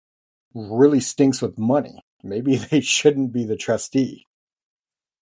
really 0.54 1.00
stinks 1.00 1.40
with 1.40 1.58
money. 1.58 2.00
Maybe 2.22 2.56
they 2.70 2.80
shouldn't 2.80 3.32
be 3.32 3.44
the 3.44 3.56
trustee. 3.56 4.26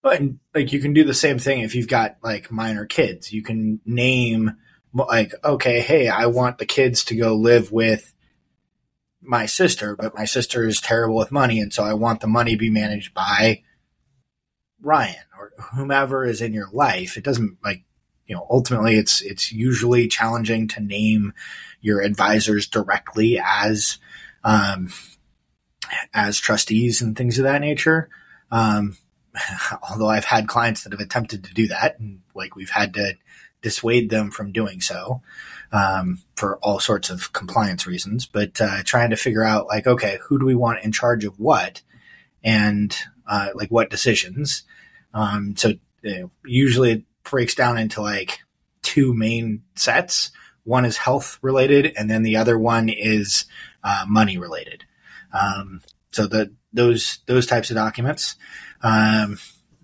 But 0.01 0.21
like 0.55 0.71
you 0.71 0.79
can 0.79 0.93
do 0.93 1.03
the 1.03 1.13
same 1.13 1.39
thing 1.39 1.59
if 1.59 1.75
you've 1.75 1.87
got 1.87 2.17
like 2.23 2.51
minor 2.51 2.85
kids. 2.85 3.33
You 3.33 3.43
can 3.43 3.81
name 3.85 4.53
like, 4.93 5.33
okay, 5.43 5.81
hey, 5.81 6.07
I 6.07 6.25
want 6.25 6.57
the 6.57 6.65
kids 6.65 7.03
to 7.05 7.15
go 7.15 7.35
live 7.35 7.71
with 7.71 8.13
my 9.21 9.45
sister, 9.45 9.95
but 9.95 10.15
my 10.15 10.25
sister 10.25 10.65
is 10.67 10.81
terrible 10.81 11.15
with 11.15 11.31
money, 11.31 11.59
and 11.59 11.73
so 11.73 11.83
I 11.83 11.93
want 11.93 12.21
the 12.21 12.27
money 12.27 12.51
to 12.51 12.57
be 12.57 12.69
managed 12.69 13.13
by 13.13 13.63
Ryan 14.81 15.15
or 15.37 15.51
whomever 15.73 16.25
is 16.25 16.41
in 16.41 16.53
your 16.53 16.69
life. 16.71 17.17
It 17.17 17.23
doesn't 17.23 17.57
like 17.63 17.83
you 18.25 18.35
know 18.35 18.47
ultimately 18.49 18.95
it's 18.95 19.21
it's 19.21 19.51
usually 19.51 20.07
challenging 20.07 20.67
to 20.69 20.79
name 20.79 21.33
your 21.81 22.01
advisors 22.01 22.67
directly 22.67 23.41
as 23.43 23.97
um, 24.43 24.89
as 26.13 26.39
trustees 26.39 27.01
and 27.01 27.17
things 27.17 27.37
of 27.37 27.43
that 27.43 27.61
nature. 27.61 28.09
Um, 28.51 28.97
although 29.89 30.09
I've 30.09 30.25
had 30.25 30.47
clients 30.47 30.83
that 30.83 30.93
have 30.93 31.01
attempted 31.01 31.43
to 31.43 31.53
do 31.53 31.67
that, 31.67 31.99
and 31.99 32.21
like 32.33 32.55
we've 32.55 32.69
had 32.69 32.93
to 32.95 33.15
dissuade 33.61 34.09
them 34.09 34.31
from 34.31 34.51
doing 34.51 34.81
so 34.81 35.21
um, 35.71 36.19
for 36.35 36.57
all 36.57 36.79
sorts 36.79 37.09
of 37.09 37.33
compliance 37.33 37.85
reasons. 37.85 38.25
But 38.25 38.59
uh, 38.61 38.83
trying 38.83 39.09
to 39.11 39.15
figure 39.15 39.43
out 39.43 39.67
like, 39.67 39.87
okay, 39.87 40.19
who 40.27 40.39
do 40.39 40.45
we 40.45 40.55
want 40.55 40.83
in 40.83 40.91
charge 40.91 41.25
of 41.25 41.39
what, 41.39 41.81
and 42.43 42.95
uh, 43.27 43.49
like 43.55 43.69
what 43.69 43.89
decisions. 43.89 44.63
Um, 45.13 45.55
so 45.55 45.73
you 46.01 46.19
know, 46.19 46.31
usually 46.45 46.91
it 46.91 47.03
breaks 47.23 47.55
down 47.55 47.77
into 47.77 48.01
like 48.01 48.39
two 48.81 49.13
main 49.13 49.63
sets. 49.75 50.31
One 50.63 50.85
is 50.85 50.97
health 50.97 51.39
related, 51.41 51.93
and 51.97 52.09
then 52.09 52.23
the 52.23 52.35
other 52.35 52.57
one 52.57 52.89
is 52.89 53.45
uh, 53.83 54.05
money 54.07 54.37
related. 54.37 54.85
Um, 55.33 55.81
so 56.11 56.27
the 56.27 56.53
those 56.73 57.19
those 57.25 57.45
types 57.45 57.69
of 57.69 57.75
documents. 57.75 58.35
Um, 58.81 59.37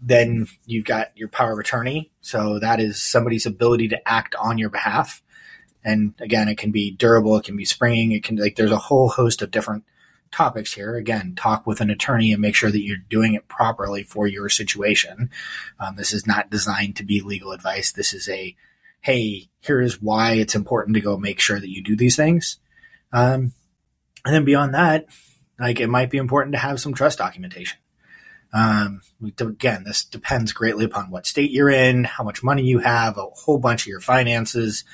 then 0.05 0.47
you've 0.67 0.85
got 0.85 1.11
your 1.15 1.27
power 1.27 1.53
of 1.53 1.59
attorney. 1.59 2.11
So 2.21 2.59
that 2.59 2.79
is 2.79 3.01
somebody's 3.01 3.47
ability 3.47 3.87
to 3.89 4.07
act 4.07 4.35
on 4.35 4.59
your 4.59 4.69
behalf. 4.69 5.23
And 5.83 6.13
again, 6.19 6.47
it 6.47 6.59
can 6.59 6.71
be 6.71 6.91
durable, 6.91 7.37
it 7.37 7.45
can 7.45 7.57
be 7.57 7.65
springing, 7.65 8.11
it 8.11 8.23
can 8.23 8.35
like 8.35 8.55
there's 8.55 8.71
a 8.71 8.77
whole 8.77 9.09
host 9.09 9.41
of 9.41 9.49
different 9.49 9.83
topics 10.31 10.73
here. 10.73 10.95
Again, 10.95 11.33
talk 11.35 11.65
with 11.65 11.81
an 11.81 11.89
attorney 11.89 12.31
and 12.31 12.41
make 12.41 12.53
sure 12.53 12.69
that 12.69 12.83
you're 12.83 12.97
doing 12.97 13.33
it 13.33 13.47
properly 13.47 14.03
for 14.03 14.27
your 14.27 14.47
situation. 14.47 15.31
Um, 15.79 15.95
this 15.95 16.13
is 16.13 16.27
not 16.27 16.51
designed 16.51 16.97
to 16.97 17.03
be 17.03 17.21
legal 17.21 17.51
advice. 17.51 17.91
This 17.91 18.13
is 18.13 18.29
a 18.29 18.55
hey, 19.01 19.49
here 19.59 19.81
is 19.81 20.01
why 20.01 20.33
it's 20.33 20.55
important 20.55 20.95
to 20.95 21.01
go 21.01 21.17
make 21.17 21.39
sure 21.39 21.59
that 21.59 21.69
you 21.69 21.83
do 21.83 21.95
these 21.95 22.15
things. 22.15 22.59
Um, 23.11 23.53
and 24.23 24.33
then 24.33 24.45
beyond 24.45 24.73
that, 24.73 25.05
like 25.59 25.79
it 25.79 25.89
might 25.89 26.09
be 26.09 26.17
important 26.17 26.53
to 26.53 26.59
have 26.59 26.79
some 26.79 26.93
trust 26.93 27.19
documentation. 27.19 27.77
Um, 28.55 29.01
again, 29.21 29.83
this 29.83 30.05
depends 30.05 30.53
greatly 30.53 30.85
upon 30.85 31.11
what 31.11 31.25
state 31.25 31.51
you're 31.51 31.69
in, 31.69 32.05
how 32.05 32.23
much 32.23 32.41
money 32.41 32.63
you 32.63 32.79
have, 32.79 33.17
a 33.17 33.25
whole 33.25 33.57
bunch 33.57 33.83
of 33.83 33.87
your 33.87 33.99
finances. 33.99 34.85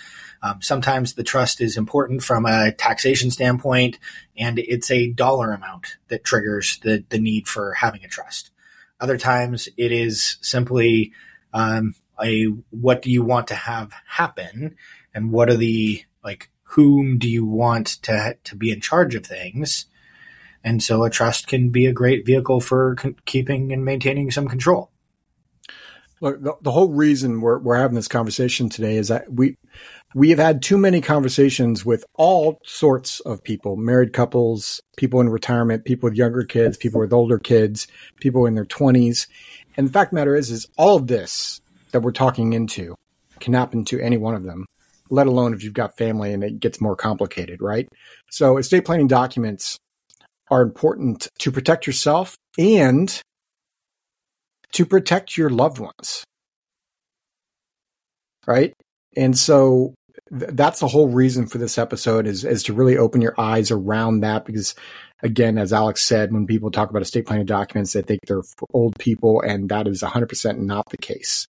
Um, 0.42 0.64
sometimes 0.64 1.14
the 1.14 1.24
trust 1.24 1.62
is 1.62 1.78
important 1.78 2.24
from 2.24 2.48
a 2.48 2.72
taxation 2.72 3.30
standpoint, 3.30 4.00
and 4.36 4.58
it's 4.58 4.90
a 4.90 5.12
dollar 5.12 5.52
amount 5.52 5.98
that 6.08 6.24
triggers 6.24 6.80
the, 6.80 7.06
the 7.10 7.20
need 7.20 7.48
for 7.48 7.74
having 7.74 8.04
a 8.04 8.08
trust. 8.08 8.50
Other 9.00 9.20
times 9.20 9.70
it 9.78 9.92
is 9.92 10.38
simply 10.42 11.12
um, 11.54 11.94
a 12.20 12.46
what 12.72 13.04
do 13.04 13.12
you 13.12 13.24
want 13.24 13.48
to 13.50 13.56
have 13.56 13.94
happen, 14.08 14.76
and 15.14 15.32
what 15.32 15.52
are 15.52 15.58
the 15.58 16.04
like 16.24 16.50
whom 16.64 17.20
do 17.20 17.30
you 17.30 17.46
want 17.46 17.88
to 18.04 18.38
to 18.44 18.56
be 18.56 18.72
in 18.72 18.82
charge 18.82 19.14
of 19.14 19.24
things, 19.24 19.86
and 20.64 20.82
so 20.82 21.04
a 21.04 21.10
trust 21.10 21.48
can 21.48 21.70
be 21.70 21.86
a 21.86 21.94
great 21.94 22.26
vehicle 22.26 22.60
for 22.60 22.96
con- 22.96 23.16
keeping 23.26 23.72
and 23.72 23.84
maintaining 23.84 24.32
some 24.32 24.48
control. 24.48 24.92
Look, 26.20 26.42
the, 26.42 26.54
the, 26.62 26.72
whole 26.72 26.90
reason 26.90 27.42
we're, 27.42 27.58
we're 27.58 27.78
having 27.78 27.96
this 27.96 28.08
conversation 28.08 28.70
today 28.70 28.96
is 28.98 29.08
that 29.08 29.32
we 29.32 29.58
we 30.14 30.30
have 30.30 30.40
had 30.40 30.62
too 30.62 30.78
many 30.78 31.02
conversations 31.02 31.86
with 31.86 32.06
all 32.16 32.60
sorts 32.64 33.22
of 33.22 33.44
people, 33.44 33.76
married 33.76 34.14
couples, 34.14 34.82
people 34.98 35.22
in 35.22 35.30
retirement, 35.30 35.86
people 35.86 36.10
with 36.10 36.18
younger 36.18 36.44
kids, 36.44 36.78
people 36.78 37.00
with 37.00 37.14
older 37.14 37.40
kids, 37.40 37.88
people 38.20 38.46
in 38.46 38.54
their 38.54 38.66
20s. 38.66 39.28
And 39.78 39.88
the 39.88 39.92
fact 39.92 40.12
the 40.12 40.16
matter 40.16 40.36
is, 40.36 40.52
is 40.52 40.68
all 40.78 40.98
of 40.98 41.08
this 41.08 41.62
that 41.92 42.02
we're 42.02 42.12
talking 42.12 42.54
into 42.54 42.96
can 43.40 43.54
happen 43.54 43.86
to 43.86 44.00
any 44.00 44.18
one 44.18 44.36
of 44.36 44.44
them, 44.44 44.66
let 45.10 45.28
alone 45.28 45.54
if 45.54 45.64
you've 45.64 45.74
got 45.74 45.98
family 45.98 46.34
and 46.34 46.44
it 46.44 46.60
gets 46.60 46.82
more 46.82 46.96
complicated, 46.96 47.62
right? 47.62 47.88
So 48.30 48.58
estate 48.58 48.86
planning 48.86 49.08
documents 49.08 49.80
are 50.52 50.62
important 50.62 51.30
to 51.40 51.52
protect 51.52 51.88
yourself 51.88 52.36
and 52.60 53.22
to 54.74 54.86
protect 54.86 55.38
your 55.38 55.50
loved 55.50 55.80
ones. 55.80 56.24
Right? 58.46 58.74
And 59.16 59.38
so 59.38 59.94
th- 60.38 60.52
that's 60.54 60.80
the 60.80 60.88
whole 60.88 61.08
reason 61.08 61.48
for 61.48 61.58
this 61.58 61.78
episode 61.78 62.28
is, 62.28 62.44
is 62.44 62.64
to 62.64 62.74
really 62.74 62.98
open 62.98 63.22
your 63.22 63.36
eyes 63.40 63.72
around 63.72 64.22
that 64.22 64.46
because 64.46 64.76
again, 65.24 65.58
as 65.58 65.74
Alex 65.74 66.04
said, 66.04 66.34
when 66.34 66.48
people 66.48 66.72
talk 66.72 66.90
about 66.90 67.02
estate 67.02 67.26
planning 67.26 67.46
documents, 67.46 67.94
they 67.94 68.02
think 68.02 68.20
they're 68.28 68.44
for 68.44 68.68
old 68.74 68.98
people, 69.00 69.42
and 69.42 69.70
that 69.70 69.88
is 69.88 70.02
100% 70.02 70.58
not 70.60 70.90
the 70.90 70.98
case. 70.98 71.48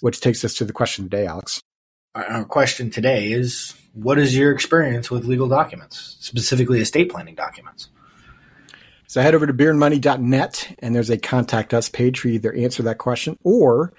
Which 0.00 0.20
takes 0.20 0.44
us 0.44 0.54
to 0.54 0.64
the 0.64 0.72
question 0.72 1.04
today, 1.04 1.26
Alex. 1.26 1.60
Our 2.14 2.44
question 2.44 2.90
today 2.90 3.32
is 3.32 3.74
What 3.92 4.18
is 4.18 4.36
your 4.36 4.52
experience 4.52 5.10
with 5.10 5.24
legal 5.24 5.48
documents, 5.48 6.16
specifically 6.20 6.80
estate 6.80 7.10
planning 7.10 7.34
documents? 7.36 7.88
So 9.06 9.20
head 9.20 9.34
over 9.34 9.46
to 9.46 9.54
beerandmoney.net 9.54 10.76
and 10.80 10.94
there's 10.94 11.10
a 11.10 11.18
contact 11.18 11.74
us 11.74 11.88
page 11.88 12.20
for 12.20 12.28
you 12.28 12.34
either 12.34 12.54
answer 12.54 12.82
that 12.84 12.98
question 12.98 13.38
or 13.44 13.92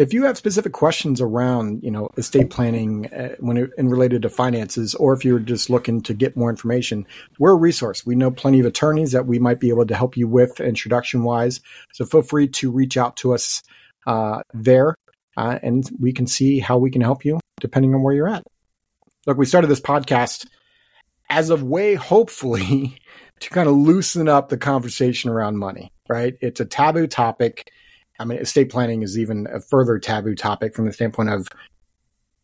if 0.00 0.14
you 0.14 0.24
have 0.24 0.38
specific 0.38 0.72
questions 0.72 1.20
around, 1.20 1.82
you 1.82 1.90
know, 1.90 2.08
estate 2.16 2.48
planning 2.48 3.12
uh, 3.12 3.34
when 3.38 3.58
it, 3.58 3.70
and 3.76 3.90
related 3.90 4.22
to 4.22 4.30
finances, 4.30 4.94
or 4.94 5.12
if 5.12 5.26
you're 5.26 5.38
just 5.38 5.68
looking 5.68 6.00
to 6.04 6.14
get 6.14 6.38
more 6.38 6.48
information, 6.48 7.06
we're 7.38 7.50
a 7.50 7.56
resource. 7.56 8.06
We 8.06 8.14
know 8.14 8.30
plenty 8.30 8.60
of 8.60 8.66
attorneys 8.66 9.12
that 9.12 9.26
we 9.26 9.38
might 9.38 9.60
be 9.60 9.68
able 9.68 9.84
to 9.84 9.94
help 9.94 10.16
you 10.16 10.26
with 10.26 10.58
introduction 10.58 11.22
wise. 11.22 11.60
So 11.92 12.06
feel 12.06 12.22
free 12.22 12.48
to 12.48 12.70
reach 12.70 12.96
out 12.96 13.16
to 13.18 13.34
us 13.34 13.62
uh, 14.06 14.42
there, 14.54 14.94
uh, 15.36 15.58
and 15.62 15.86
we 16.00 16.14
can 16.14 16.26
see 16.26 16.60
how 16.60 16.78
we 16.78 16.90
can 16.90 17.02
help 17.02 17.26
you 17.26 17.38
depending 17.60 17.94
on 17.94 18.02
where 18.02 18.14
you're 18.14 18.28
at. 18.28 18.42
Look, 19.26 19.36
we 19.36 19.44
started 19.44 19.66
this 19.66 19.82
podcast 19.82 20.46
as 21.28 21.50
a 21.50 21.56
way, 21.56 21.94
hopefully, 21.94 22.96
to 23.40 23.50
kind 23.50 23.68
of 23.68 23.74
loosen 23.74 24.28
up 24.28 24.48
the 24.48 24.56
conversation 24.56 25.30
around 25.30 25.56
money, 25.56 25.92
right? 26.08 26.36
It's 26.40 26.60
a 26.60 26.64
taboo 26.64 27.06
topic. 27.06 27.70
I 28.18 28.24
mean, 28.24 28.38
estate 28.38 28.70
planning 28.70 29.02
is 29.02 29.18
even 29.18 29.46
a 29.50 29.60
further 29.60 29.98
taboo 29.98 30.34
topic 30.34 30.74
from 30.74 30.86
the 30.86 30.92
standpoint 30.92 31.30
of, 31.30 31.48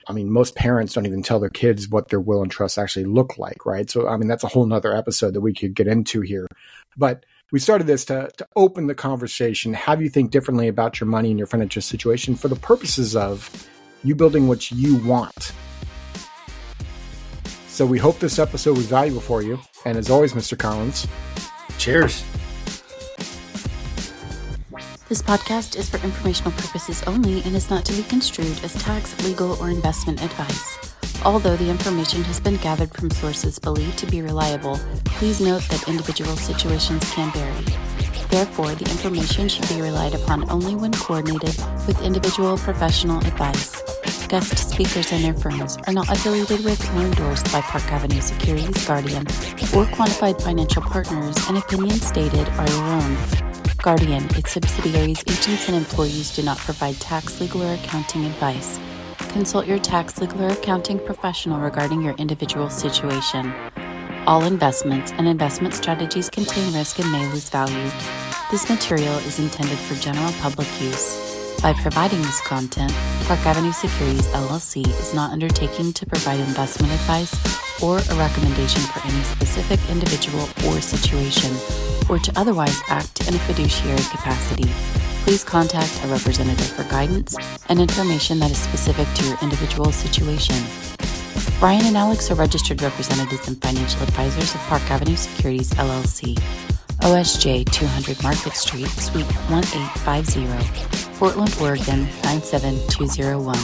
I 0.08 0.12
mean, 0.12 0.30
most 0.30 0.54
parents 0.54 0.94
don't 0.94 1.06
even 1.06 1.22
tell 1.22 1.38
their 1.38 1.50
kids 1.50 1.88
what 1.88 2.08
their 2.08 2.20
will 2.20 2.42
and 2.42 2.50
trust 2.50 2.78
actually 2.78 3.04
look 3.04 3.36
like, 3.36 3.66
right? 3.66 3.90
So, 3.90 4.08
I 4.08 4.16
mean, 4.16 4.28
that's 4.28 4.44
a 4.44 4.48
whole 4.48 4.64
nother 4.64 4.96
episode 4.96 5.34
that 5.34 5.40
we 5.40 5.52
could 5.52 5.74
get 5.74 5.86
into 5.86 6.22
here. 6.22 6.46
But 6.96 7.26
we 7.52 7.58
started 7.58 7.86
this 7.86 8.04
to, 8.06 8.30
to 8.38 8.48
open 8.56 8.86
the 8.86 8.94
conversation, 8.94 9.74
have 9.74 10.00
you 10.00 10.08
think 10.08 10.30
differently 10.30 10.68
about 10.68 10.98
your 10.98 11.08
money 11.08 11.30
and 11.30 11.38
your 11.38 11.46
financial 11.46 11.82
situation 11.82 12.34
for 12.34 12.48
the 12.48 12.56
purposes 12.56 13.14
of 13.14 13.68
you 14.02 14.14
building 14.14 14.48
what 14.48 14.70
you 14.70 14.96
want 15.04 15.52
so 17.76 17.84
we 17.84 17.98
hope 17.98 18.18
this 18.18 18.38
episode 18.38 18.74
was 18.74 18.86
valuable 18.86 19.20
for 19.20 19.42
you. 19.42 19.58
And 19.84 19.98
as 19.98 20.08
always, 20.08 20.32
Mr. 20.32 20.58
Collins, 20.58 21.06
cheers. 21.76 22.24
This 25.10 25.20
podcast 25.20 25.76
is 25.76 25.86
for 25.90 25.98
informational 25.98 26.52
purposes 26.52 27.02
only 27.02 27.42
and 27.42 27.54
is 27.54 27.68
not 27.68 27.84
to 27.84 27.92
be 27.92 28.02
construed 28.04 28.58
as 28.64 28.72
tax, 28.82 29.14
legal, 29.24 29.62
or 29.62 29.68
investment 29.68 30.22
advice. 30.22 30.78
Although 31.22 31.56
the 31.56 31.68
information 31.68 32.24
has 32.24 32.40
been 32.40 32.56
gathered 32.56 32.94
from 32.94 33.10
sources 33.10 33.58
believed 33.58 33.98
to 33.98 34.06
be 34.06 34.22
reliable, 34.22 34.80
please 35.04 35.42
note 35.42 35.62
that 35.68 35.86
individual 35.86 36.34
situations 36.38 37.04
can 37.12 37.30
vary. 37.32 37.64
Therefore, 38.30 38.74
the 38.74 38.90
information 38.90 39.50
should 39.50 39.68
be 39.68 39.82
relied 39.82 40.14
upon 40.14 40.48
only 40.50 40.74
when 40.74 40.92
coordinated 40.92 41.54
with 41.86 42.00
individual 42.02 42.56
professional 42.56 43.18
advice. 43.18 43.82
Guest 44.28 44.58
speakers 44.70 45.12
and 45.12 45.24
their 45.24 45.34
firms 45.34 45.76
are 45.86 45.92
not 45.92 46.10
affiliated 46.10 46.64
with 46.64 46.82
or 46.94 47.02
endorsed 47.02 47.50
by 47.52 47.60
Park 47.60 47.84
Avenue 47.92 48.20
Securities 48.20 48.86
Guardian 48.86 49.22
or 49.74 49.84
quantified 49.94 50.40
financial 50.42 50.82
partners, 50.82 51.36
and 51.48 51.58
opinions 51.58 52.06
stated 52.06 52.48
are 52.48 52.68
your 52.68 52.84
own. 52.84 53.16
Guardian, 53.82 54.24
its 54.36 54.52
subsidiaries, 54.52 55.22
agents, 55.28 55.68
and 55.68 55.76
employees 55.76 56.34
do 56.34 56.42
not 56.42 56.58
provide 56.58 56.96
tax, 56.96 57.40
legal, 57.40 57.62
or 57.62 57.74
accounting 57.74 58.24
advice. 58.24 58.80
Consult 59.30 59.66
your 59.66 59.78
tax, 59.78 60.18
legal, 60.18 60.42
or 60.42 60.48
accounting 60.48 60.98
professional 60.98 61.60
regarding 61.60 62.02
your 62.02 62.14
individual 62.14 62.70
situation. 62.70 63.52
All 64.26 64.42
investments 64.42 65.12
and 65.12 65.28
investment 65.28 65.74
strategies 65.74 66.28
contain 66.28 66.74
risk 66.74 66.98
and 66.98 67.12
may 67.12 67.30
lose 67.30 67.48
value. 67.48 67.90
This 68.50 68.68
material 68.68 69.18
is 69.18 69.38
intended 69.38 69.78
for 69.78 69.94
general 69.94 70.32
public 70.40 70.68
use. 70.80 71.35
By 71.66 71.72
providing 71.72 72.22
this 72.22 72.40
content, 72.42 72.92
Park 73.24 73.44
Avenue 73.44 73.72
Securities 73.72 74.28
LLC 74.28 74.86
is 74.86 75.12
not 75.12 75.32
undertaking 75.32 75.92
to 75.94 76.06
provide 76.06 76.38
investment 76.38 76.92
advice 76.92 77.34
or 77.82 77.98
a 77.98 78.14
recommendation 78.14 78.82
for 78.82 79.04
any 79.04 79.20
specific 79.24 79.80
individual 79.90 80.44
or 80.64 80.80
situation, 80.80 81.50
or 82.08 82.20
to 82.20 82.32
otherwise 82.38 82.80
act 82.88 83.26
in 83.26 83.34
a 83.34 83.38
fiduciary 83.40 83.98
capacity. 84.12 84.70
Please 85.24 85.42
contact 85.42 86.04
a 86.04 86.06
representative 86.06 86.68
for 86.68 86.84
guidance 86.84 87.36
and 87.68 87.80
information 87.80 88.38
that 88.38 88.52
is 88.52 88.58
specific 88.58 89.08
to 89.14 89.26
your 89.26 89.38
individual 89.42 89.90
situation. 89.90 90.54
Brian 91.58 91.84
and 91.84 91.96
Alex 91.96 92.30
are 92.30 92.36
registered 92.36 92.80
representatives 92.80 93.48
and 93.48 93.60
financial 93.60 94.04
advisors 94.04 94.54
of 94.54 94.60
Park 94.68 94.88
Avenue 94.88 95.16
Securities 95.16 95.70
LLC. 95.70 96.40
OSJ 97.06 97.70
200 97.70 98.22
Market 98.24 98.54
Street, 98.54 98.88
Suite 98.88 99.24
1850, 99.48 101.12
Portland, 101.20 101.54
Oregon 101.60 102.00
97201. 102.24 103.56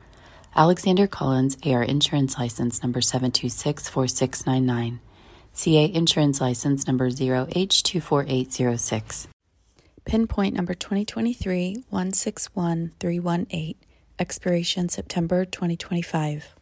Alexander 0.56 1.06
Collins, 1.06 1.58
AR 1.66 1.82
Insurance 1.82 2.38
License 2.38 2.82
number 2.82 3.00
7264699. 3.00 5.00
CA 5.52 5.92
Insurance 5.92 6.40
License 6.40 6.86
number 6.86 7.10
0H24806. 7.10 9.26
Pinpoint 10.06 10.54
number 10.54 10.72
2023 10.72 11.84
161318. 11.90 13.74
Expiration 14.16 14.88
September 14.88 15.44
2025. 15.44 16.54